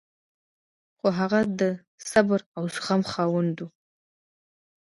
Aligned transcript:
خو 0.97 1.07
هغه 1.19 1.39
د 1.59 1.61
صبر 2.11 2.39
او 2.57 2.63
زغم 2.75 3.01
خاوند 3.11 3.55
و. 3.61 3.67